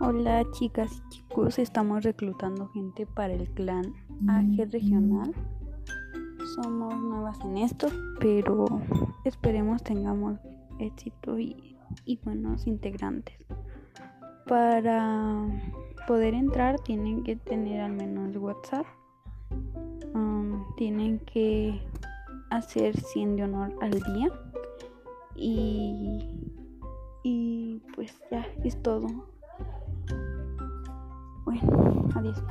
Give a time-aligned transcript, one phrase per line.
[0.00, 3.92] Hola chicas y chicos, estamos reclutando gente para el clan
[4.28, 5.34] AG regional.
[6.54, 7.88] Somos nuevas en esto,
[8.20, 8.66] pero
[9.24, 10.38] esperemos tengamos
[10.78, 11.76] éxito y,
[12.22, 13.36] buenos integrantes.
[14.46, 15.44] Para
[16.06, 18.86] poder entrar tienen que tener al menos WhatsApp.
[20.14, 21.82] Um, tienen que
[22.50, 24.30] hacer 100 de honor al día.
[25.34, 26.20] Y,
[27.24, 29.37] y pues ya es todo.
[31.48, 32.42] Bueno, adiós.